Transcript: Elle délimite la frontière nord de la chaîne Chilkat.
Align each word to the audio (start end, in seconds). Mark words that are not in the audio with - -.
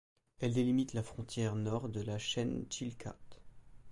Elle 0.39 0.53
délimite 0.55 0.93
la 0.95 1.03
frontière 1.03 1.53
nord 1.53 1.87
de 1.87 2.01
la 2.01 2.17
chaîne 2.17 2.65
Chilkat. 2.71 3.19